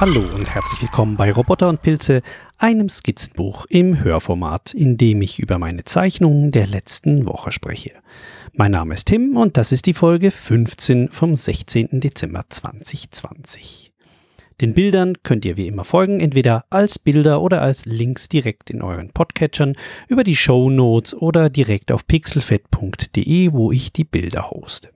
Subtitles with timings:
[0.00, 2.22] Hallo und herzlich willkommen bei Roboter und Pilze,
[2.56, 7.92] einem Skizzenbuch im Hörformat, in dem ich über meine Zeichnungen der letzten Woche spreche.
[8.54, 12.00] Mein Name ist Tim und das ist die Folge 15 vom 16.
[12.00, 13.92] Dezember 2020.
[14.62, 18.80] Den Bildern könnt ihr wie immer folgen, entweder als Bilder oder als Links direkt in
[18.80, 19.74] euren Podcatchern,
[20.08, 24.88] über die Show Notes oder direkt auf pixelfed.de, wo ich die Bilder hoste.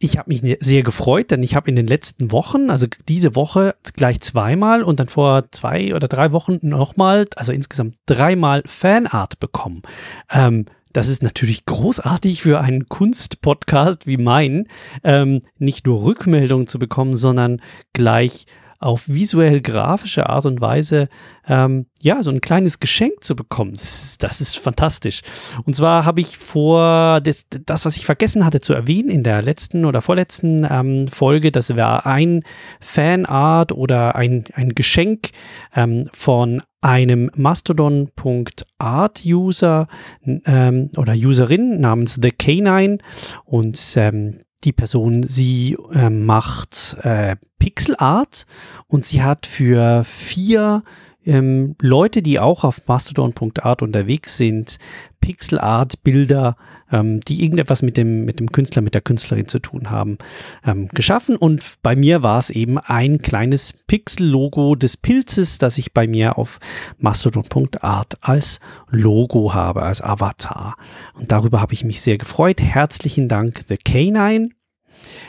[0.00, 3.34] Ich habe mich ne, sehr gefreut, denn ich habe in den letzten Wochen, also diese
[3.34, 9.40] Woche gleich zweimal und dann vor zwei oder drei Wochen nochmal, also insgesamt dreimal Fanart
[9.40, 9.82] bekommen.
[10.30, 14.68] Ähm, das ist natürlich großartig für einen Kunstpodcast wie mein,
[15.04, 17.60] ähm, nicht nur Rückmeldungen zu bekommen, sondern
[17.92, 18.46] gleich
[18.80, 21.08] auf visuell-grafische Art und Weise
[21.48, 23.72] ähm, ja so ein kleines Geschenk zu bekommen.
[23.72, 25.22] Das ist, das ist fantastisch.
[25.64, 29.42] Und zwar habe ich vor, das, das, was ich vergessen hatte zu erwähnen in der
[29.42, 32.44] letzten oder vorletzten ähm, Folge, das war ein
[32.80, 35.30] Fanart oder ein, ein Geschenk
[35.74, 39.88] ähm, von einem Mastodon.art-User
[40.24, 42.98] ähm, oder Userin namens The Canine
[43.44, 48.46] und ähm, die Person, sie äh, macht äh, Pixel Art
[48.86, 50.82] und sie hat für vier
[51.28, 54.78] ähm, Leute, die auch auf mastodon.art unterwegs sind,
[55.20, 56.56] Pixel Art Bilder,
[56.90, 60.16] ähm, die irgendetwas mit dem, mit dem Künstler, mit der Künstlerin zu tun haben,
[60.64, 61.36] ähm, geschaffen.
[61.36, 66.38] Und bei mir war es eben ein kleines Pixel-Logo des Pilzes, das ich bei mir
[66.38, 66.60] auf
[66.98, 68.60] mastodon.art als
[68.90, 70.76] Logo habe, als Avatar.
[71.14, 72.60] Und darüber habe ich mich sehr gefreut.
[72.62, 74.50] Herzlichen Dank, The Canine.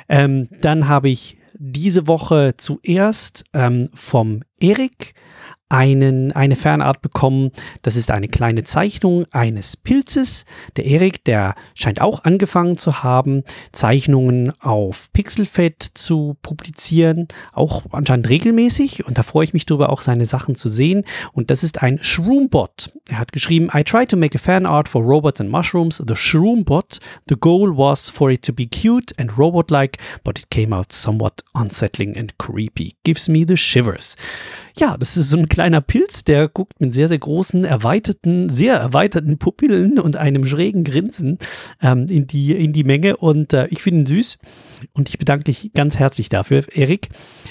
[0.08, 5.14] Ähm, dann habe ich diese Woche zuerst ähm, vom Erik
[5.70, 7.52] einen, eine Fernart bekommen.
[7.84, 10.46] Das ist eine kleine Zeichnung eines Pilzes.
[10.76, 18.30] Der Erik, der scheint auch angefangen zu haben, Zeichnungen auf Pixelfed zu publizieren, auch anscheinend
[18.30, 19.06] regelmäßig.
[19.06, 21.06] Und da freue ich mich darüber, auch seine Sachen zu sehen.
[21.34, 22.90] Und das ist ein Shroombot.
[23.08, 26.04] Er hat geschrieben, I tried to make a fan art for robots and mushrooms.
[26.06, 27.00] The Shroombot.
[27.28, 31.44] The goal was for it to be cute and robot-like, but it came out somewhat
[31.54, 32.96] unsettling and creepy.
[33.04, 34.16] Gives me the shivers
[34.80, 38.76] ja, das ist so ein kleiner Pilz, der guckt mit sehr, sehr großen, erweiterten, sehr
[38.76, 41.38] erweiterten Pupillen und einem schrägen Grinsen
[41.82, 43.18] ähm, in, die, in die Menge.
[43.18, 44.38] Und äh, ich finde ihn süß.
[44.94, 47.10] Und ich bedanke mich ganz herzlich dafür, Erik.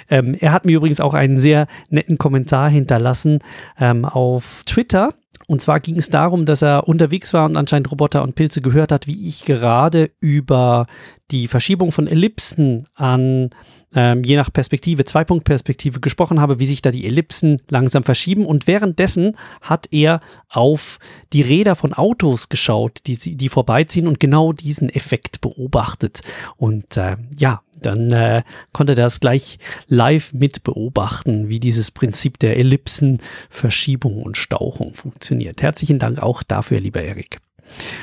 [0.09, 3.41] Ähm, er hat mir übrigens auch einen sehr netten Kommentar hinterlassen
[3.79, 5.11] ähm, auf Twitter.
[5.47, 8.93] Und zwar ging es darum, dass er unterwegs war und anscheinend Roboter und Pilze gehört
[8.93, 10.87] hat, wie ich gerade über
[11.31, 13.51] die Verschiebung von Ellipsen an
[13.95, 18.45] ähm, je nach Perspektive, Zwei-Punkt-Perspektive gesprochen habe, wie sich da die Ellipsen langsam verschieben.
[18.45, 20.99] Und währenddessen hat er auf
[21.33, 26.21] die Räder von Autos geschaut, die, die vorbeiziehen und genau diesen Effekt beobachtet.
[26.57, 32.39] Und äh, ja, dann äh, konnte er das gleich live mit beobachten, wie dieses Prinzip
[32.39, 35.63] der Ellipsenverschiebung und Stauchung funktioniert.
[35.63, 37.39] Herzlichen Dank auch dafür, lieber Erik.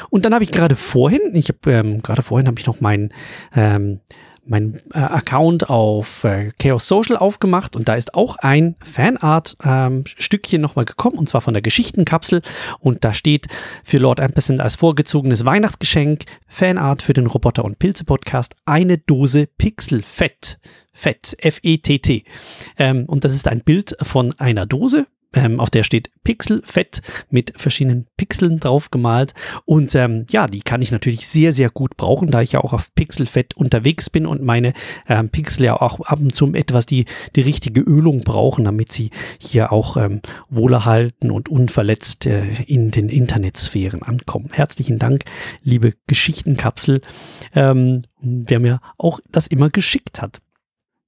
[0.09, 3.09] Und dann habe ich gerade vorhin, ich habe ähm, gerade vorhin habe ich noch meinen
[3.55, 3.99] ähm,
[4.45, 10.61] mein äh, Account auf äh, Chaos Social aufgemacht und da ist auch ein Fanart-Stückchen ähm,
[10.61, 12.41] nochmal gekommen und zwar von der Geschichtenkapsel
[12.79, 13.47] und da steht
[13.83, 19.47] für Lord Ampersand als vorgezogenes Weihnachtsgeschenk Fanart für den Roboter und Pilze Podcast eine Dose
[19.57, 20.59] Pixel Fett.
[20.97, 22.23] Fett, F-E-T-T.
[22.77, 27.53] Ähm, und das ist ein Bild von einer Dose ähm, auf der steht Pixelfett mit
[27.55, 29.33] verschiedenen Pixeln drauf gemalt.
[29.65, 32.73] Und ähm, ja, die kann ich natürlich sehr, sehr gut brauchen, da ich ja auch
[32.73, 34.73] auf Pixelfett unterwegs bin und meine
[35.07, 39.11] ähm, Pixel ja auch ab und zu etwas die, die richtige Ölung brauchen, damit sie
[39.39, 44.49] hier auch ähm, wohlerhalten und unverletzt äh, in den Internetsphären ankommen.
[44.51, 45.25] Herzlichen Dank,
[45.63, 47.01] liebe Geschichtenkapsel,
[47.53, 50.41] ähm, wer mir auch das immer geschickt hat.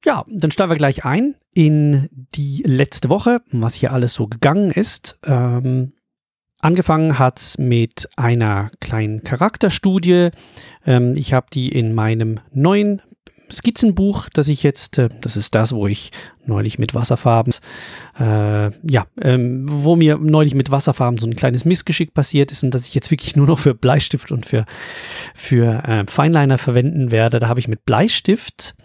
[0.06, 4.72] Ja, dann steigen wir gleich ein in die letzte Woche, was hier alles so gegangen
[4.72, 5.20] ist.
[5.26, 5.94] Ähm,
[6.59, 10.29] angefangen hat mit einer kleinen Charakterstudie.
[10.85, 13.02] Ähm, ich habe die in meinem neuen
[13.52, 16.11] Skizzenbuch, das ich jetzt, äh, das ist das, wo ich
[16.46, 17.53] neulich mit Wasserfarben,
[18.20, 22.72] äh, ja, ähm, wo mir neulich mit Wasserfarben so ein kleines Missgeschick passiert ist und
[22.73, 24.66] das ich jetzt wirklich nur noch für Bleistift und für,
[25.34, 27.40] für äh, Feinliner verwenden werde.
[27.40, 28.76] Da habe ich mit Bleistift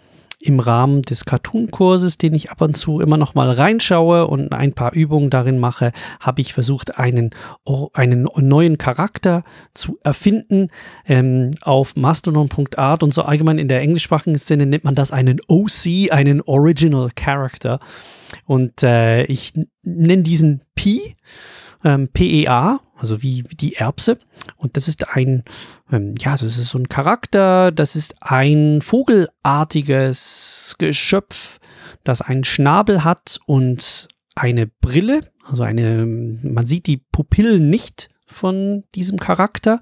[0.43, 4.73] im Rahmen des Cartoon-Kurses, den ich ab und zu immer noch mal reinschaue und ein
[4.73, 7.31] paar Übungen darin mache, habe ich versucht, einen,
[7.93, 9.43] einen neuen Charakter
[9.73, 10.67] zu erfinden
[11.07, 16.11] ähm, auf mastodon.art und so allgemein in der englischsprachigen Szene nennt man das einen OC,
[16.11, 17.79] einen Original Character.
[18.45, 19.53] Und äh, ich
[19.83, 21.15] nenne diesen P,
[21.85, 24.17] ähm, PEA, also wie, wie die Erbse.
[24.55, 25.43] Und das ist ein,
[25.91, 31.59] ähm, ja, das ist so ein Charakter, das ist ein vogelartiges Geschöpf,
[32.05, 38.85] das einen Schnabel hat und eine Brille, also eine, man sieht die Pupillen nicht von
[38.95, 39.81] diesem Charakter,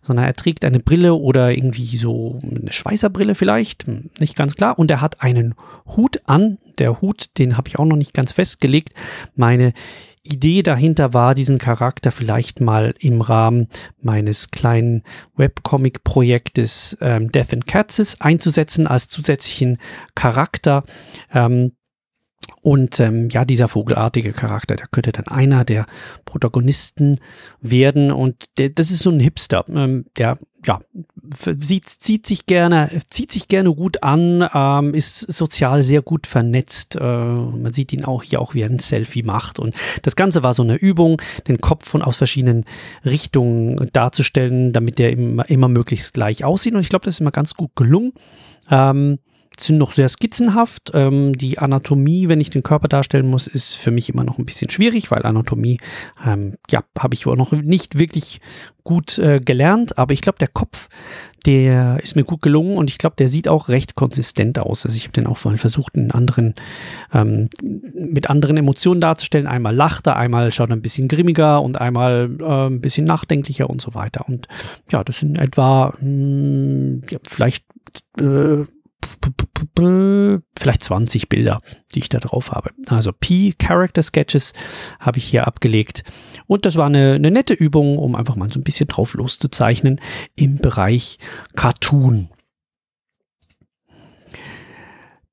[0.00, 3.88] sondern er trägt eine Brille oder irgendwie so eine Schweißerbrille vielleicht,
[4.20, 4.78] nicht ganz klar.
[4.78, 5.54] Und er hat einen
[5.96, 6.58] Hut an.
[6.78, 8.94] Der Hut, den habe ich auch noch nicht ganz festgelegt.
[9.34, 9.74] Meine
[10.22, 13.68] Idee dahinter war, diesen Charakter vielleicht mal im Rahmen
[14.00, 15.02] meines kleinen
[15.36, 19.78] Webcomic-Projektes ähm, Death and Cats einzusetzen als zusätzlichen
[20.14, 20.84] Charakter.
[21.32, 21.72] Ähm,
[22.62, 25.86] und ähm, ja, dieser vogelartige Charakter, der könnte dann einer der
[26.26, 27.18] Protagonisten
[27.60, 28.12] werden.
[28.12, 30.36] Und der, das ist so ein Hipster, ähm, der
[30.66, 30.78] ja
[31.58, 36.96] sieht, zieht sich gerne, zieht sich gerne gut an, ähm, ist sozial sehr gut vernetzt.
[36.96, 39.58] Äh, man sieht ihn auch hier auch, wie er ein Selfie macht.
[39.58, 42.66] Und das Ganze war so eine Übung, den Kopf von aus verschiedenen
[43.06, 46.74] Richtungen darzustellen, damit der immer, immer möglichst gleich aussieht.
[46.74, 48.12] Und ich glaube, das ist immer ganz gut gelungen.
[48.70, 49.18] Ähm,
[49.62, 50.90] sind noch sehr skizzenhaft.
[50.94, 54.46] Ähm, die Anatomie, wenn ich den Körper darstellen muss, ist für mich immer noch ein
[54.46, 55.78] bisschen schwierig, weil Anatomie,
[56.26, 58.40] ähm, ja, habe ich noch nicht wirklich
[58.84, 59.98] gut äh, gelernt.
[59.98, 60.88] Aber ich glaube, der Kopf,
[61.46, 64.84] der ist mir gut gelungen und ich glaube, der sieht auch recht konsistent aus.
[64.84, 66.54] Also ich habe den auch mal versucht, in anderen,
[67.12, 69.46] ähm, mit anderen Emotionen darzustellen.
[69.46, 73.70] Einmal lacht er, einmal schaut er ein bisschen grimmiger und einmal äh, ein bisschen nachdenklicher
[73.70, 74.28] und so weiter.
[74.28, 74.48] Und
[74.90, 77.64] ja, das sind etwa mh, hm, ja, vielleicht
[78.20, 78.64] äh,
[80.58, 81.60] vielleicht 20 Bilder,
[81.94, 82.70] die ich da drauf habe.
[82.88, 84.52] Also P Character Sketches
[84.98, 86.04] habe ich hier abgelegt.
[86.46, 90.00] Und das war eine, eine nette Übung, um einfach mal so ein bisschen drauf loszuzeichnen
[90.36, 91.18] im Bereich
[91.54, 92.28] Cartoon.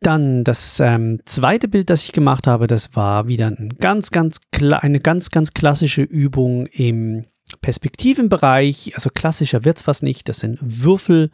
[0.02, 4.40] Dann das ähm, zweite Bild, das ich gemacht habe, das war wieder ein ganz, ganz
[4.54, 7.26] eine ganz, ganz klassische Übung im
[7.62, 11.32] Perspektivenbereich, also klassischer wird es fast nicht, das sind Würfel,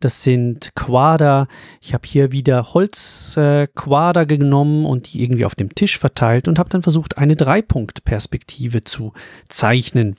[0.00, 1.48] das sind Quader.
[1.80, 6.58] Ich habe hier wieder Holzquader äh, genommen und die irgendwie auf dem Tisch verteilt und
[6.58, 9.12] habe dann versucht, eine Dreipunktperspektive zu
[9.48, 10.16] zeichnen.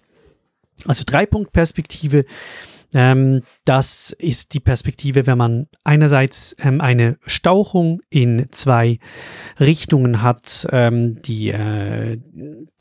[0.85, 2.25] Also Dreipunktperspektive
[2.93, 8.99] ähm, das ist die Perspektive, wenn man einerseits ähm, eine Stauchung in zwei
[9.59, 12.17] Richtungen hat, ähm, die, äh,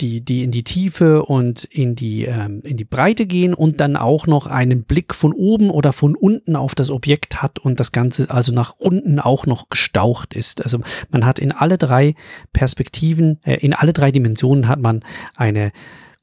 [0.01, 3.97] die, die in die Tiefe und in die, ähm, in die Breite gehen und dann
[3.97, 7.91] auch noch einen Blick von oben oder von unten auf das Objekt hat und das
[7.91, 10.63] Ganze also nach unten auch noch gestaucht ist.
[10.63, 10.81] Also
[11.11, 12.15] man hat in alle drei
[12.53, 15.01] Perspektiven, äh, in alle drei Dimensionen hat man
[15.35, 15.73] eine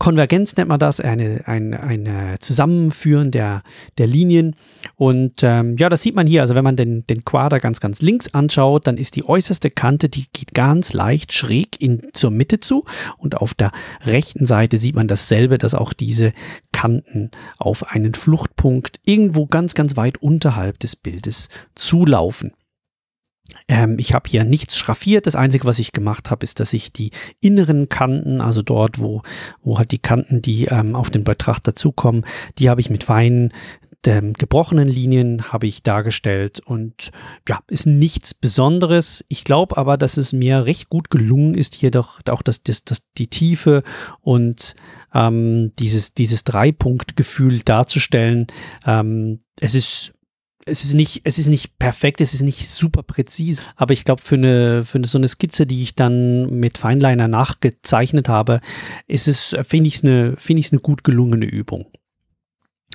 [0.04, 3.64] Konvergenz nennt man das, eine, ein, ein Zusammenführen der,
[3.98, 4.58] der Linien.
[4.98, 6.42] Und ähm, ja, das sieht man hier.
[6.42, 10.10] Also wenn man den, den Quader ganz, ganz links anschaut, dann ist die äußerste Kante,
[10.10, 12.84] die geht ganz leicht schräg in, zur Mitte zu.
[13.18, 13.72] Und auf der
[14.02, 16.34] rechten Seite sieht man dasselbe, dass auch diese
[16.74, 22.52] Kanten auf einen Fluchtpunkt irgendwo ganz, ganz weit unterhalb des Bildes zulaufen.
[23.68, 25.26] Ähm, ich habe hier nichts schraffiert.
[25.26, 29.22] Das Einzige, was ich gemacht habe, ist, dass ich die inneren Kanten, also dort, wo,
[29.62, 32.26] wo halt die Kanten, die ähm, auf den Betrachter zukommen,
[32.58, 33.54] die habe ich mit feinen
[34.06, 37.12] ähm, gebrochenen Linien habe ich dargestellt und
[37.48, 39.24] ja, ist nichts Besonderes.
[39.30, 42.84] Ich glaube aber, dass es mir recht gut gelungen ist, hier doch auch das, das,
[42.84, 43.84] das, die Tiefe
[44.22, 44.76] und
[45.14, 48.48] ähm, dieses, dieses Dreipunktgefühl darzustellen.
[48.86, 50.14] Ähm, es ist
[50.66, 54.22] es ist nicht, es ist nicht perfekt, es ist nicht super präzise, aber ich glaube,
[54.22, 58.60] für eine, für eine, so eine Skizze, die ich dann mit Feinliner nachgezeichnet habe,
[59.08, 61.86] ist es, finde ich es eine, finde ich eine gut gelungene Übung.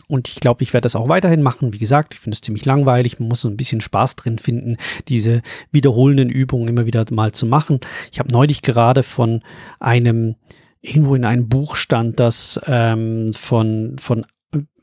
[0.08, 1.74] Und ich glaube, ich werde das auch weiterhin machen.
[1.74, 3.20] Wie gesagt, ich finde es ziemlich langweilig.
[3.20, 7.44] Man muss so ein bisschen Spaß drin finden, diese wiederholenden Übungen immer wieder mal zu
[7.44, 7.80] machen.
[8.10, 9.42] Ich habe neulich gerade von
[9.80, 10.36] einem
[10.80, 14.24] irgendwo in einem Buch stand, das ähm, von, von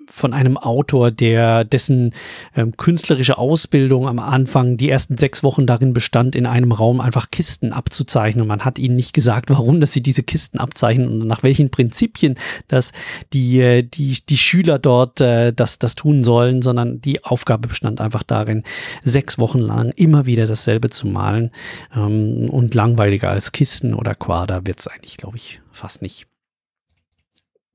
[0.09, 2.13] von einem Autor, der dessen
[2.55, 7.31] ähm, künstlerische Ausbildung am Anfang die ersten sechs Wochen darin bestand, in einem Raum einfach
[7.31, 8.43] Kisten abzuzeichnen.
[8.43, 11.69] Und man hat ihnen nicht gesagt, warum, dass sie diese Kisten abzeichnen und nach welchen
[11.69, 12.35] Prinzipien,
[12.67, 12.91] dass
[13.33, 18.01] die, äh, die, die Schüler dort äh, das, das tun sollen, sondern die Aufgabe bestand
[18.01, 18.63] einfach darin,
[19.03, 21.51] sechs Wochen lang immer wieder dasselbe zu malen.
[21.95, 26.27] Ähm, und langweiliger als Kisten oder Quader wird es eigentlich, glaube ich, fast nicht.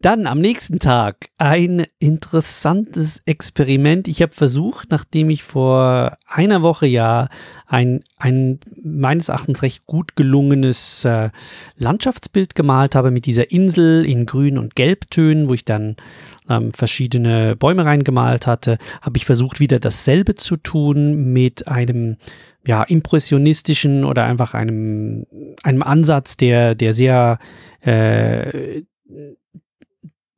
[0.02, 4.09] Dann am nächsten Tag ein interessantes Experiment.
[4.09, 7.28] Ich habe versucht, nachdem ich vor einer Woche ja
[7.66, 11.28] ein, ein meines Erachtens recht gut gelungenes äh,
[11.76, 15.97] Landschaftsbild gemalt habe mit dieser Insel in Grün- und Gelbtönen, wo ich dann
[16.49, 22.16] ähm, verschiedene Bäume reingemalt hatte, habe ich versucht, wieder dasselbe zu tun mit einem
[22.66, 25.26] ja, impressionistischen oder einfach einem,
[25.62, 27.38] einem Ansatz, der, der sehr
[27.83, 28.80] äh,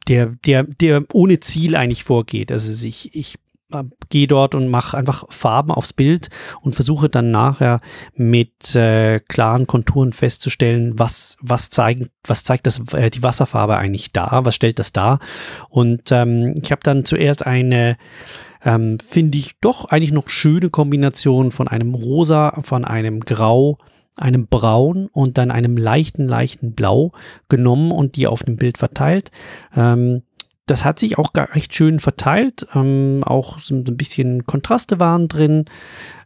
[0.08, 2.50] der, der, der ohne Ziel eigentlich vorgeht.
[2.52, 3.36] Also ich, ich
[4.10, 6.28] gehe dort und mache einfach Farben aufs Bild
[6.60, 7.80] und versuche dann nachher
[8.14, 14.12] mit äh, klaren Konturen festzustellen, was, was, zeigen, was zeigt das, äh, die Wasserfarbe eigentlich
[14.12, 15.20] da, was stellt das dar.
[15.68, 17.96] Und ähm, ich habe dann zuerst eine
[18.64, 23.78] ähm, finde ich doch eigentlich noch schöne Kombination von einem Rosa, von einem Grau,
[24.16, 27.12] einem Braun und dann einem leichten, leichten Blau
[27.48, 29.30] genommen und die auf dem Bild verteilt.
[29.74, 30.22] Ähm,
[30.66, 32.66] das hat sich auch gar recht schön verteilt.
[32.74, 35.64] Ähm, auch so ein bisschen Kontraste waren drin.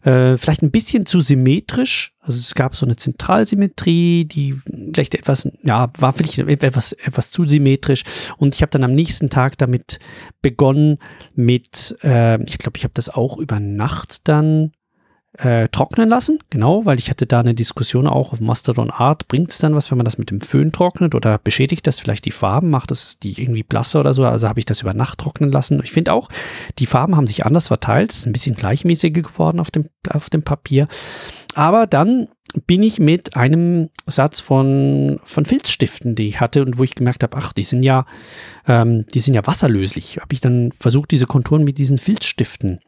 [0.02, 2.12] Äh, vielleicht ein bisschen zu symmetrisch.
[2.20, 4.60] Also es gab so eine Zentralsymmetrie, die
[4.92, 8.04] vielleicht etwas, ja, war vielleicht etwas, etwas zu symmetrisch.
[8.36, 10.00] Und ich habe dann am nächsten Tag damit
[10.42, 10.98] begonnen
[11.34, 14.72] mit, äh, ich glaube, ich habe das auch über Nacht dann
[15.38, 19.28] äh, trocknen lassen, genau, weil ich hatte da eine Diskussion auch auf Mastodon Art.
[19.28, 22.24] Bringt es dann was, wenn man das mit dem Föhn trocknet oder beschädigt das vielleicht
[22.24, 24.24] die Farben, macht das die irgendwie blasser oder so?
[24.24, 25.80] Also habe ich das über Nacht trocknen lassen.
[25.82, 26.28] Ich finde auch,
[26.78, 30.30] die Farben haben sich anders verteilt, es ist ein bisschen gleichmäßiger geworden auf dem, auf
[30.30, 30.88] dem Papier.
[31.54, 32.28] Aber dann
[32.66, 37.22] bin ich mit einem Satz von, von Filzstiften, die ich hatte und wo ich gemerkt
[37.22, 38.06] habe, ach, die sind ja,
[38.66, 40.18] ähm, die sind ja wasserlöslich.
[40.18, 42.80] Habe ich dann versucht, diese Konturen mit diesen Filzstiften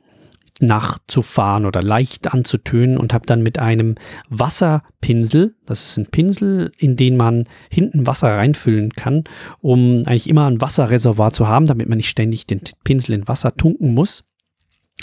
[0.61, 3.95] nachzufahren oder leicht anzutönen und habe dann mit einem
[4.29, 9.25] Wasserpinsel, das ist ein Pinsel, in den man hinten Wasser reinfüllen kann,
[9.61, 13.55] um eigentlich immer ein Wasserreservoir zu haben, damit man nicht ständig den Pinsel in Wasser
[13.57, 14.25] tunken muss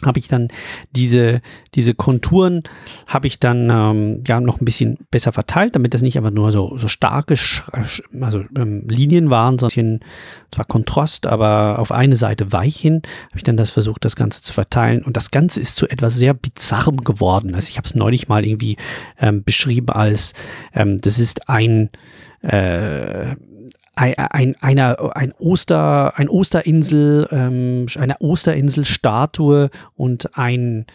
[0.04, 0.50] habe ich dann
[0.92, 1.42] diese,
[1.74, 2.64] diese Konturen
[3.08, 6.52] habe ich dann ähm, ja noch ein bisschen besser verteilt, damit das nicht einfach nur
[6.52, 7.36] so, so starke
[8.22, 10.02] also, ähm, Linien waren, sondern
[10.52, 14.42] zwar Kontrast, aber auf eine Seite weich hin, habe ich dann das versucht, das Ganze
[14.42, 15.04] zu verteilen.
[15.04, 17.56] Und das Ganze ist zu etwas sehr Bizarrem geworden.
[17.56, 18.78] Also ich habe es neulich mal irgendwie
[19.20, 20.34] ähm, beschrieben als,
[20.74, 21.90] ähm, das ist ein
[22.42, 23.36] äh,
[23.96, 30.86] ein, ein, einer, ein Oster, ein Osterinsel, ähm, eine Osterinselstatue und ein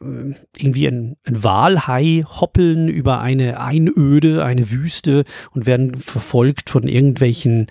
[0.00, 6.88] äh, irgendwie ein, ein Walhai hoppeln über eine Einöde, eine Wüste und werden verfolgt von
[6.88, 7.66] irgendwelchen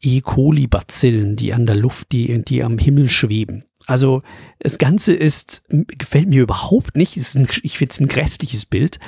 [0.00, 0.20] E.
[0.20, 3.64] coli-Bazillen, die an der Luft, die, die am Himmel schweben.
[3.86, 4.22] Also
[4.58, 7.16] das Ganze ist, gefällt mir überhaupt nicht.
[7.34, 8.98] Ein, ich finde es ein grässliches Bild.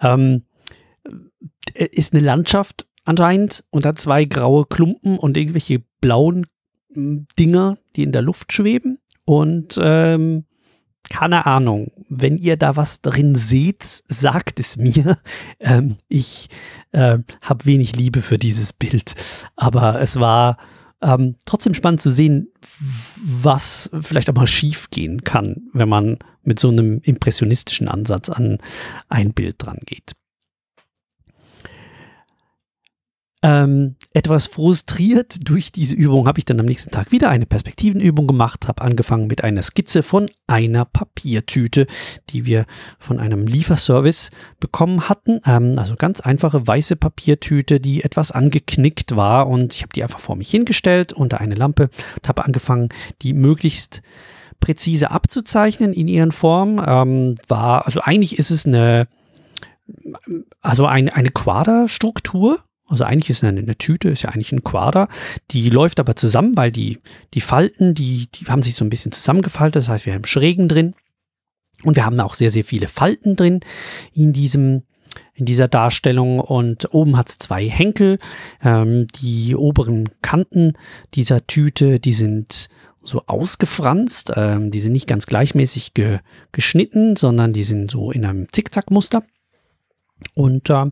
[0.00, 0.44] Ähm,
[1.74, 6.46] äh, ist eine Landschaft anscheinend und hat zwei graue Klumpen und irgendwelche blauen
[6.92, 8.98] hm, Dinger, die in der Luft schweben.
[9.24, 10.44] Und ähm,
[11.10, 15.18] keine Ahnung, wenn ihr da was drin seht, sagt es mir.
[15.60, 16.48] Ähm, ich
[16.92, 19.16] äh, habe wenig Liebe für dieses Bild,
[19.56, 20.56] aber es war
[21.02, 26.60] ähm, trotzdem spannend zu sehen, was vielleicht auch mal schief gehen kann, wenn man mit
[26.60, 28.58] so einem impressionistischen Ansatz an
[29.08, 30.12] ein Bild dran geht.
[33.40, 38.26] Ähm, etwas frustriert durch diese Übung habe ich dann am nächsten Tag wieder eine Perspektivenübung
[38.26, 41.86] gemacht, habe angefangen mit einer Skizze von einer Papiertüte,
[42.30, 42.66] die wir
[42.98, 45.40] von einem Lieferservice bekommen hatten.
[45.46, 50.20] Ähm, also ganz einfache weiße Papiertüte, die etwas angeknickt war und ich habe die einfach
[50.20, 52.88] vor mich hingestellt unter eine Lampe und habe angefangen,
[53.22, 54.02] die möglichst
[54.58, 56.82] präzise abzuzeichnen in ihren Formen.
[56.84, 59.06] Ähm, war, also eigentlich ist es eine
[60.60, 65.08] also ein, eine Quaderstruktur, also eigentlich ist eine, eine Tüte, ist ja eigentlich ein Quader.
[65.50, 66.98] Die läuft aber zusammen, weil die,
[67.34, 69.76] die Falten, die, die haben sich so ein bisschen zusammengefaltet.
[69.76, 70.94] Das heißt, wir haben Schrägen drin.
[71.84, 73.60] Und wir haben auch sehr, sehr viele Falten drin
[74.12, 74.82] in diesem,
[75.34, 78.18] in dieser Darstellung und oben hat es zwei Henkel.
[78.64, 80.72] Ähm, die oberen Kanten
[81.14, 82.68] dieser Tüte, die sind
[83.02, 84.32] so ausgefranst.
[84.34, 86.18] Ähm, die sind nicht ganz gleichmäßig ge
[86.50, 89.22] geschnitten, sondern die sind so in einem Zickzackmuster.
[90.34, 90.86] Und äh,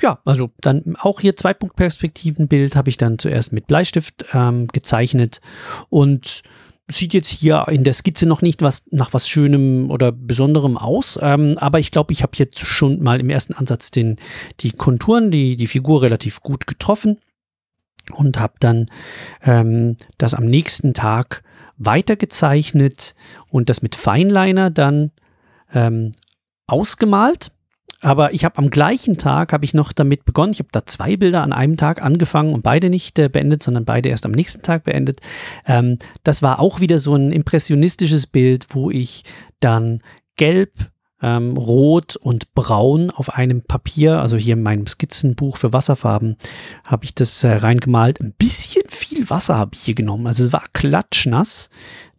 [0.00, 5.40] ja, also dann auch hier Zweipunktperspektivenbild habe ich dann zuerst mit Bleistift ähm, gezeichnet.
[5.88, 6.42] Und
[6.90, 11.18] sieht jetzt hier in der Skizze noch nicht was nach was Schönem oder Besonderem aus,
[11.20, 14.16] ähm, aber ich glaube, ich habe jetzt schon mal im ersten Ansatz den,
[14.60, 17.18] die Konturen, die, die Figur relativ gut getroffen
[18.14, 18.86] und habe dann
[19.42, 21.42] ähm, das am nächsten Tag
[21.76, 23.14] weitergezeichnet
[23.50, 25.12] und das mit Feinliner dann
[25.74, 26.12] ähm,
[26.66, 27.52] ausgemalt
[28.00, 30.52] aber ich habe am gleichen Tag habe ich noch damit begonnen.
[30.52, 33.84] Ich habe da zwei Bilder an einem Tag angefangen und beide nicht äh, beendet, sondern
[33.84, 35.20] beide erst am nächsten Tag beendet.
[35.66, 39.24] Ähm, das war auch wieder so ein impressionistisches Bild, wo ich
[39.60, 40.00] dann
[40.36, 40.90] gelb,
[41.20, 46.36] ähm, rot und braun auf einem Papier, also hier in meinem Skizzenbuch für Wasserfarben,
[46.84, 48.20] habe ich das äh, reingemalt.
[48.20, 50.28] Ein bisschen viel Wasser habe ich hier genommen.
[50.28, 51.70] Also es war klatschnass.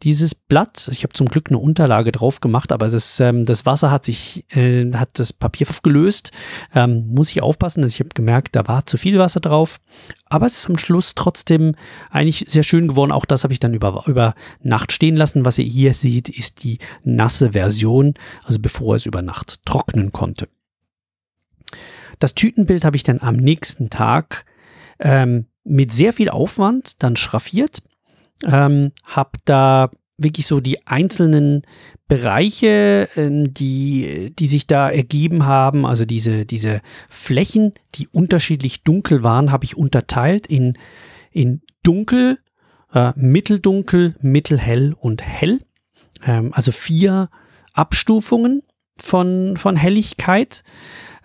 [0.04, 0.90] Dieses Blatt.
[0.92, 4.46] Ich habe zum Glück eine Unterlage drauf gemacht, aber das, ähm, das Wasser hat sich,
[4.56, 6.32] äh, hat das Papier aufgelöst.
[6.74, 9.80] Ähm, muss ich aufpassen, dass ich habe gemerkt, da war zu viel Wasser drauf.
[10.28, 11.76] Aber es ist am Schluss trotzdem
[12.12, 13.12] eigentlich sehr schön geworden.
[13.12, 15.46] Auch das habe ich dann über, über Nacht stehen lassen.
[15.46, 18.14] Was ihr hier seht, ist die nasse Version,
[18.44, 20.48] also bevor es über Nacht trocknen konnte.
[22.20, 24.46] Das Tütenbild habe ich dann am nächsten Tag
[25.00, 27.82] ähm, mit sehr viel Aufwand dann schraffiert.
[28.46, 31.64] Ähm, habe da wirklich so die einzelnen
[32.08, 39.24] Bereiche, ähm, die, die sich da ergeben haben, also diese, diese Flächen, die unterschiedlich dunkel
[39.24, 40.78] waren, habe ich unterteilt in,
[41.32, 42.40] in dunkel,
[42.94, 45.60] äh, mitteldunkel, mittelhell und hell.
[46.26, 47.30] Ähm, also vier
[47.74, 48.64] Abstufungen
[48.98, 50.64] von, von Helligkeit.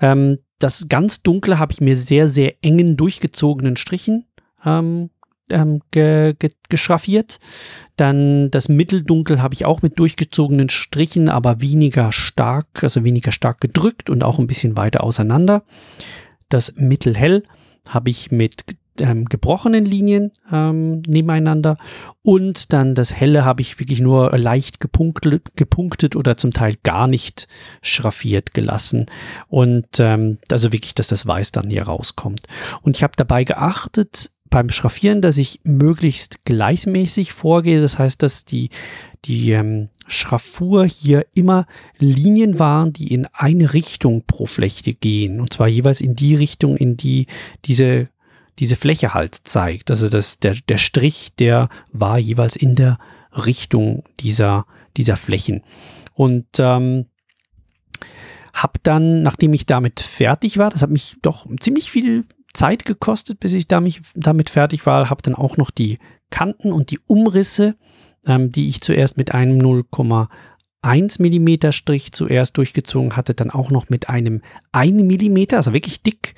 [0.00, 4.26] Ähm, das ganz dunkle habe ich mir sehr, sehr engen durchgezogenen Strichen
[4.64, 5.10] ähm,
[5.50, 7.38] ähm, ge, ge, geschraffiert.
[7.96, 13.60] Dann das Mitteldunkel habe ich auch mit durchgezogenen Strichen, aber weniger stark, also weniger stark
[13.60, 15.62] gedrückt und auch ein bisschen weiter auseinander.
[16.48, 17.42] Das Mittelhell
[17.86, 18.64] habe ich mit
[19.00, 21.76] ähm, gebrochenen Linien ähm, nebeneinander
[22.22, 27.06] und dann das Helle habe ich wirklich nur leicht gepunktet, gepunktet oder zum Teil gar
[27.08, 27.48] nicht
[27.82, 29.06] schraffiert gelassen
[29.48, 32.46] und ähm, also wirklich, dass das Weiß dann hier rauskommt.
[32.82, 37.80] Und ich habe dabei geachtet, beim Schraffieren, dass ich möglichst gleichmäßig vorgehe.
[37.80, 38.70] Das heißt, dass die,
[39.24, 41.66] die ähm, Schraffur hier immer
[41.98, 45.40] Linien waren, die in eine Richtung pro Fläche gehen.
[45.40, 47.26] Und zwar jeweils in die Richtung, in die
[47.64, 48.08] diese,
[48.58, 49.90] diese Fläche halt zeigt.
[49.90, 52.98] Also das, der, der Strich, der war jeweils in der
[53.32, 55.62] Richtung dieser, dieser Flächen.
[56.14, 57.06] Und ähm,
[58.52, 62.24] habe dann, nachdem ich damit fertig war, das hat mich doch ziemlich viel
[62.54, 64.00] Zeit gekostet, bis ich damit,
[64.50, 65.10] fertig war.
[65.10, 65.98] Habe dann auch noch die
[66.30, 67.76] Kanten und die Umrisse,
[68.26, 73.90] ähm, die ich zuerst mit einem 0,1 mm Strich zuerst durchgezogen hatte, dann auch noch
[73.90, 74.40] mit einem
[74.72, 76.34] 1 mm, also wirklich dick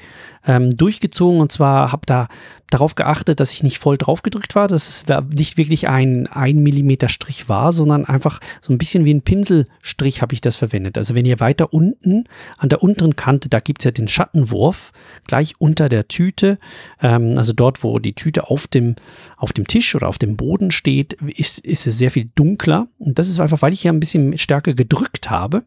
[0.46, 1.40] ähm, durchgezogen.
[1.40, 2.28] Und zwar habe da
[2.70, 6.60] darauf geachtet, dass ich nicht voll drauf gedrückt war, dass es nicht wirklich ein 1
[6.60, 10.99] mm Strich war, sondern einfach so ein bisschen wie ein Pinselstrich habe ich das verwendet.
[10.99, 12.25] Also wenn ihr weiter unten
[12.58, 14.92] an der unteren Kante, da gibt es ja den Schattenwurf,
[15.26, 16.58] gleich unter der Tüte,
[17.00, 18.97] ähm, also dort, wo die Tüte auf dem,
[19.36, 22.88] auf dem Tisch oder auf dem Boden steht, ist, ist es sehr viel dunkler.
[22.99, 25.62] Und das ist einfach, weil ich ja ein bisschen stärker gedrückt habe.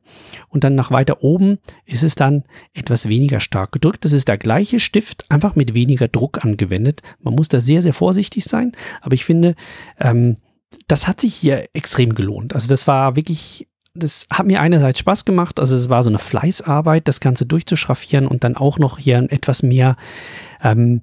[0.49, 4.03] Und dann nach weiter oben ist es dann etwas weniger stark gedrückt.
[4.03, 7.01] Das ist der gleiche Stift, einfach mit weniger Druck angewendet.
[7.19, 8.73] Man muss da sehr, sehr vorsichtig sein.
[9.01, 9.55] Aber ich finde,
[9.99, 10.35] ähm,
[10.87, 12.53] das hat sich hier extrem gelohnt.
[12.53, 16.19] Also das war wirklich das hat mir einerseits Spaß gemacht, also es war so eine
[16.19, 19.95] Fleißarbeit, das Ganze durchzuschraffieren und dann auch noch hier etwas mehr
[20.63, 21.01] ähm,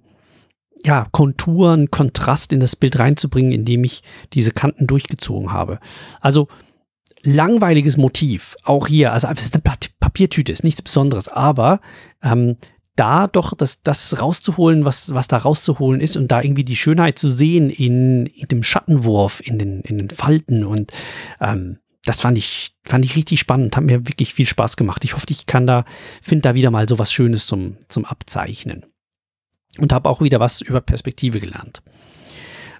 [0.84, 4.02] ja, Konturen, Kontrast in das Bild reinzubringen, indem ich
[4.32, 5.80] diese Kanten durchgezogen habe.
[6.20, 6.48] Also
[7.22, 9.62] langweiliges Motiv, auch hier, also es ist eine
[9.98, 11.80] Papiertüte, ist nichts Besonderes, aber
[12.22, 12.56] ähm,
[12.96, 17.18] da doch das, das rauszuholen, was, was da rauszuholen ist und da irgendwie die Schönheit
[17.18, 20.92] zu sehen in, in dem Schattenwurf, in den, in den Falten und
[21.40, 25.04] ähm, das fand ich, fand ich richtig spannend, hat mir wirklich viel Spaß gemacht.
[25.04, 25.84] Ich hoffe, ich kann da,
[26.22, 28.86] finde da wieder mal so was Schönes zum, zum Abzeichnen.
[29.78, 31.82] Und habe auch wieder was über Perspektive gelernt.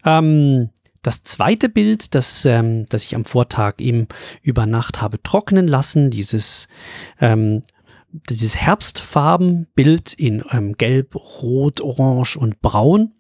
[0.04, 0.70] Ähm,
[1.02, 4.06] das zweite Bild, das, ähm, das ich am Vortag eben
[4.42, 6.68] über Nacht habe trocknen lassen, dieses
[7.20, 7.62] ähm,
[8.10, 13.12] dieses Herbstfarbenbild in ähm, Gelb, Rot, Orange und Braun.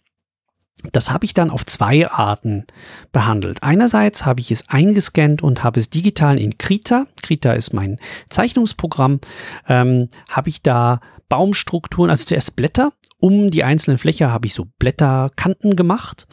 [0.92, 2.66] Das habe ich dann auf zwei Arten
[3.10, 3.62] behandelt.
[3.62, 7.98] Einerseits habe ich es eingescannt und habe es digital in Krita, Krita ist mein
[8.30, 9.20] Zeichnungsprogramm,
[9.68, 14.66] ähm, habe ich da Baumstrukturen, also zuerst Blätter, um die einzelnen Fläche habe ich so
[14.78, 16.26] Blätterkanten gemacht.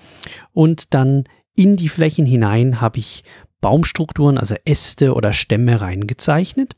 [0.52, 1.24] Und dann
[1.56, 3.24] in die Flächen hinein habe ich
[3.62, 6.76] Baumstrukturen, also Äste oder Stämme reingezeichnet.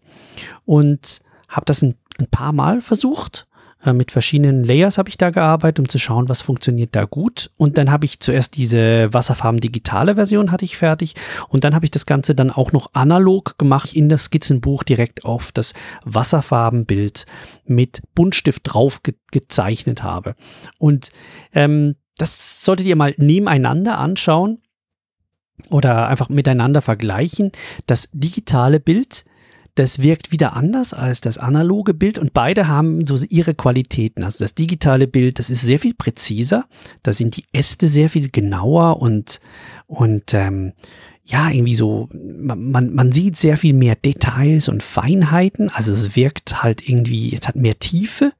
[0.65, 3.47] Und habe das ein, ein, paar Mal versucht.
[3.83, 7.51] Äh, mit verschiedenen Layers habe ich da gearbeitet, um zu schauen, was funktioniert da gut.
[7.57, 11.15] Und dann habe ich zuerst diese Wasserfarben digitale Version hatte ich fertig.
[11.49, 15.25] Und dann habe ich das Ganze dann auch noch analog gemacht in das Skizzenbuch direkt
[15.25, 17.25] auf das Wasserfarbenbild
[17.65, 20.35] mit Buntstift drauf ge gezeichnet habe.
[20.77, 21.11] Und
[21.51, 24.61] ähm, das solltet ihr mal nebeneinander anschauen
[25.69, 27.51] oder einfach miteinander vergleichen.
[27.87, 29.25] Das digitale Bild
[29.75, 34.23] das wirkt wieder anders als das analoge Bild und beide haben so ihre Qualitäten.
[34.23, 36.65] Also das digitale Bild, das ist sehr viel präziser,
[37.03, 39.41] da sind die Äste sehr viel genauer und,
[39.85, 40.71] und ähm,
[41.25, 46.63] ja, irgendwie so, man, man sieht sehr viel mehr Details und Feinheiten, also es wirkt
[46.63, 48.31] halt irgendwie, es hat mehr Tiefe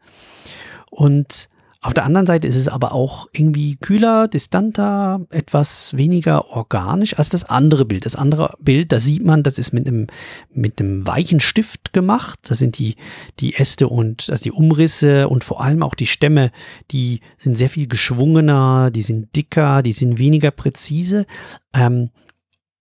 [0.89, 1.49] und
[1.85, 7.29] Auf der anderen Seite ist es aber auch irgendwie kühler, distanter, etwas weniger organisch als
[7.29, 8.07] das andere Bild.
[8.07, 10.07] Das andere Bild, da sieht man, das ist mit einem,
[10.51, 12.39] mit einem weichen Stift gemacht.
[12.49, 12.95] Da sind die,
[13.39, 16.49] die Äste und also die Umrisse und vor allem auch die Stämme,
[16.89, 21.27] die sind sehr viel geschwungener, die sind dicker, die sind weniger präzise,
[21.71, 22.09] ähm,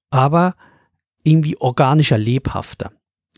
[0.08, 0.54] aber
[1.24, 2.90] irgendwie organischer, lebhafter.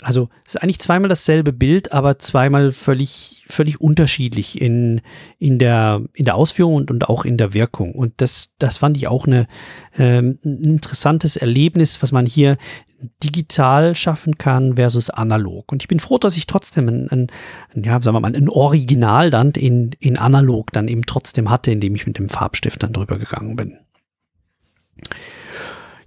[0.03, 5.01] Also es ist eigentlich zweimal dasselbe Bild, aber zweimal völlig, völlig unterschiedlich in,
[5.39, 7.95] in, der, in der Ausführung und, und auch in der Wirkung.
[7.95, 9.47] Und das, das fand ich auch eine,
[9.97, 12.59] ähm, ein interessantes Erlebnis, was man hier
[13.23, 15.73] digital schaffen kann versus analog.
[15.73, 19.31] Und ich bin froh, dass ich trotzdem ein, ein, ja, sagen wir mal, ein Original
[19.31, 23.19] dann in, in analog dann eben trotzdem hatte, indem ich mit dem Farbstift dann drüber
[23.19, 23.79] gegangen bin.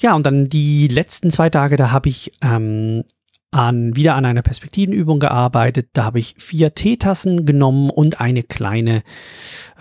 [0.02, 3.04] Ja, und dann die letzten zwei Tage, da habe ich ähm,
[3.52, 5.90] an, wieder an einer Perspektivenübung gearbeitet.
[5.94, 9.04] Da habe ich vier Teetassen genommen und eine kleine,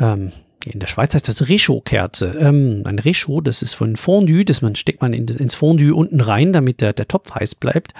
[0.00, 0.32] ähm,
[0.64, 2.36] in der Schweiz heißt das Réchaud-Kerze.
[2.40, 6.20] Ähm, ein Réchaud, das ist von Fondue, das man steckt man in, ins Fondue unten
[6.20, 7.92] rein, damit der, der Topf heiß bleibt.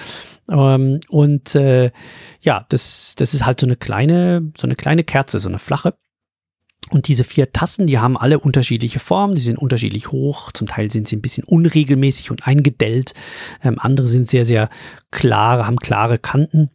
[0.51, 1.91] Ähm, und äh,
[2.41, 5.95] ja, das, das ist halt so eine kleine, so eine kleine Kerze, so eine flache.
[6.91, 10.91] Und diese vier Tassen, die haben alle unterschiedliche Formen, die sind unterschiedlich hoch, zum Teil
[10.91, 13.15] sind sie ein bisschen unregelmäßig und eingedellt,
[13.63, 14.71] ähm, andere sind sehr, sehr
[15.11, 16.71] klare, haben klare Kanten,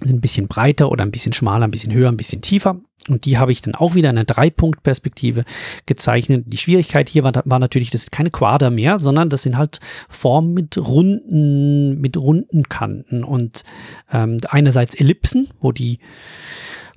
[0.00, 2.80] sind ein bisschen breiter oder ein bisschen schmaler, ein bisschen höher, ein bisschen tiefer.
[3.08, 5.44] Und die habe ich dann auch wieder in einer Dreipunktperspektive
[5.86, 6.44] gezeichnet.
[6.46, 9.80] Die Schwierigkeit hier war, war natürlich, das sind keine Quader mehr, sondern das sind halt
[10.08, 13.24] Formen mit runden, mit runden Kanten.
[13.24, 13.64] Und
[14.12, 15.98] ähm, einerseits Ellipsen, wo die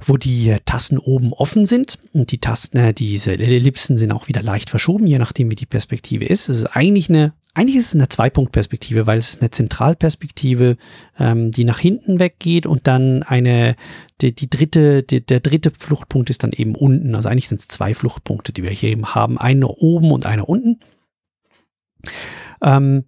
[0.03, 4.41] wo die Tasten oben offen sind und die Tasten, äh, diese Ellipsen sind auch wieder
[4.41, 6.49] leicht verschoben, je nachdem wie die Perspektive ist.
[6.49, 10.77] Es ist eigentlich eine, eigentlich ist es eine Zwei-Punkt-Perspektive, weil es ist eine Zentralperspektive,
[11.17, 13.75] ähm, die nach hinten weggeht und dann eine,
[14.21, 17.15] die, die dritte, die, der dritte Fluchtpunkt ist dann eben unten.
[17.15, 20.49] Also eigentlich sind es zwei Fluchtpunkte, die wir hier eben haben, einer oben und einer
[20.49, 20.79] unten.
[22.62, 23.05] Ähm,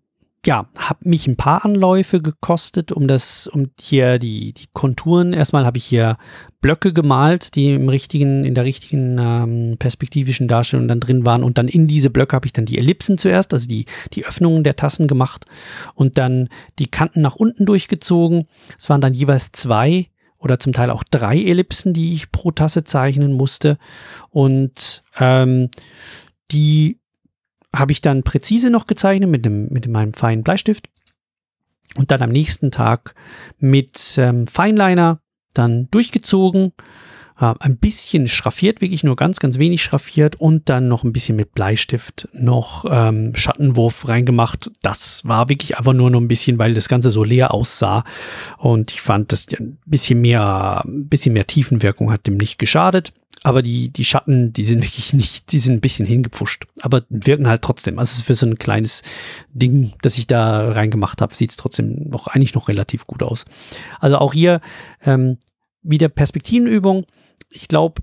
[0.47, 5.33] ja, habe mich ein paar Anläufe gekostet, um das, um hier die, die Konturen.
[5.33, 6.15] Erstmal habe ich hier
[6.61, 11.43] Blöcke gemalt, die im richtigen, in der richtigen ähm, perspektivischen Darstellung dann drin waren.
[11.43, 14.63] Und dann in diese Blöcke habe ich dann die Ellipsen zuerst, also die, die Öffnungen
[14.63, 15.45] der Tassen gemacht
[15.95, 16.47] und dann
[16.79, 18.45] die Kanten nach unten durchgezogen.
[18.77, 20.07] Es waren dann jeweils zwei
[20.37, 23.77] oder zum Teil auch drei Ellipsen, die ich pro Tasse zeichnen musste.
[24.29, 25.69] Und ähm,
[26.51, 27.01] die
[27.75, 30.89] habe ich dann präzise noch gezeichnet mit, dem, mit meinem feinen Bleistift
[31.97, 33.15] und dann am nächsten Tag
[33.59, 35.19] mit ähm, Feinliner
[35.53, 36.73] dann durchgezogen,
[37.39, 41.35] äh, ein bisschen schraffiert, wirklich nur ganz, ganz wenig schraffiert und dann noch ein bisschen
[41.35, 44.71] mit Bleistift noch ähm, Schattenwurf reingemacht.
[44.81, 48.03] Das war wirklich einfach nur noch ein bisschen, weil das Ganze so leer aussah
[48.57, 53.13] und ich fand, dass ein bisschen mehr, ein bisschen mehr Tiefenwirkung hat dem nicht geschadet.
[53.43, 57.47] Aber die, die Schatten, die sind wirklich nicht, die sind ein bisschen hingepfuscht, aber wirken
[57.47, 57.99] halt trotzdem.
[57.99, 59.03] Also für so ein kleines
[59.53, 63.45] Ding, das ich da reingemacht habe, sieht es trotzdem noch eigentlich noch relativ gut aus.
[63.99, 64.61] Also auch hier
[65.05, 65.37] ähm,
[65.81, 67.05] wieder Perspektivenübung.
[67.49, 68.01] Ich glaube,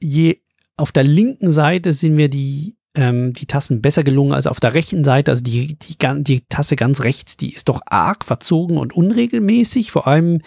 [0.00, 0.38] je
[0.76, 4.74] auf der linken Seite sind mir die ähm, die Tassen besser gelungen als auf der
[4.74, 5.30] rechten Seite.
[5.30, 9.90] Also die, die, die Tasse ganz rechts, die ist doch arg verzogen und unregelmäßig.
[9.90, 10.42] Vor allem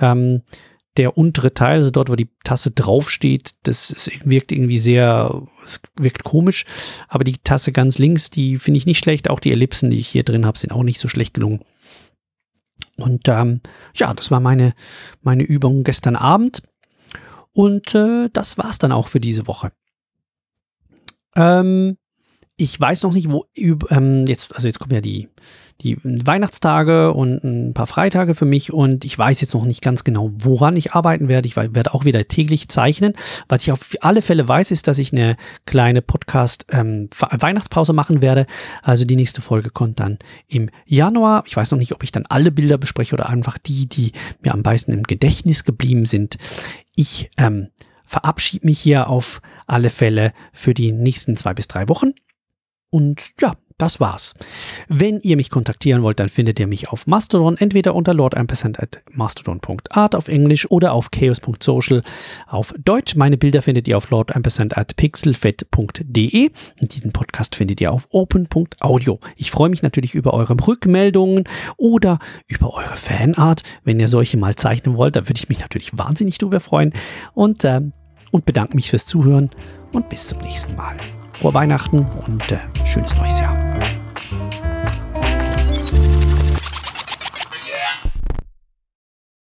[0.00, 0.42] ähm,
[0.96, 6.24] der untere Teil, also dort, wo die Tasse draufsteht, das wirkt irgendwie sehr, es wirkt
[6.24, 6.66] komisch.
[7.08, 9.30] Aber die Tasse ganz links, die finde ich nicht schlecht.
[9.30, 11.60] Auch die Ellipsen, die ich hier drin habe, sind auch nicht so schlecht gelungen.
[12.98, 13.60] Und ähm,
[13.94, 14.74] ja, das war meine,
[15.22, 16.62] meine Übung gestern Abend.
[17.52, 19.72] Und äh, das war's dann auch für diese Woche.
[21.34, 21.96] Ähm,
[22.56, 25.28] ich weiß noch nicht, wo ähm, jetzt, also jetzt kommen ja die,
[25.80, 30.04] die Weihnachtstage und ein paar Freitage für mich und ich weiß jetzt noch nicht ganz
[30.04, 31.48] genau, woran ich arbeiten werde.
[31.48, 33.14] Ich werde auch wieder täglich zeichnen.
[33.48, 35.36] Was ich auf alle Fälle weiß, ist, dass ich eine
[35.66, 37.08] kleine Podcast ähm,
[37.94, 38.46] machen werde.
[38.82, 41.44] Also die nächste Folge kommt dann im Januar.
[41.46, 44.12] Ich weiß noch nicht, ob ich dann alle Bilder bespreche oder einfach die, die
[44.42, 46.36] mir am meisten im Gedächtnis geblieben sind.
[46.94, 47.68] Ich ähm,
[48.04, 52.12] verabschiede mich hier auf alle Fälle für die nächsten zwei bis drei Wochen.
[52.92, 54.34] Und ja, das war's.
[54.88, 59.00] Wenn ihr mich kontaktieren wollt, dann findet ihr mich auf Mastodon, entweder unter lordampersand at
[59.10, 62.02] mastodon.art auf Englisch oder auf chaos.social
[62.46, 63.16] auf Deutsch.
[63.16, 66.50] Meine Bilder findet ihr auf lordampersand at pixelfed.de.
[66.80, 69.18] Diesen Podcast findet ihr auf open.audio.
[69.36, 71.44] Ich freue mich natürlich über eure Rückmeldungen
[71.76, 73.62] oder über eure Fanart.
[73.84, 76.92] Wenn ihr solche mal zeichnen wollt, da würde ich mich natürlich wahnsinnig drüber freuen.
[77.34, 77.80] Und, äh,
[78.30, 79.50] und bedanke mich fürs Zuhören
[79.92, 80.98] und bis zum nächsten Mal
[81.42, 83.71] frohe Weihnachten und äh, schönes neues Jahr.